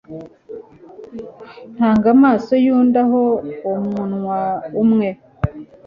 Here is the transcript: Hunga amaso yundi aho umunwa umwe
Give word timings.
Hunga 1.79 2.07
amaso 2.15 2.51
yundi 2.65 2.97
aho 3.03 3.21
umunwa 3.71 4.41
umwe 4.83 5.09